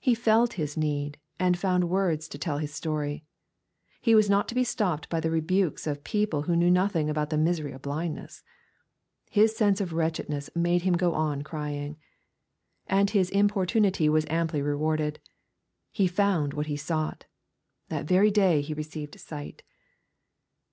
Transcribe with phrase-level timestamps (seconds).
[0.00, 3.22] He felt his need, and found words to tell his story.
[4.00, 7.28] He was not to be stopped by the rebukes of people who knew nothing of
[7.28, 8.42] the misery of blindness.
[9.30, 11.96] His sense of wretchedness made him go on crying.
[12.88, 15.20] And his impor tunity was amply rewarded.
[15.92, 17.26] He found what he sought.
[17.90, 19.62] That very day he received sight.